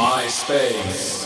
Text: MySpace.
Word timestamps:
MySpace. 0.00 1.19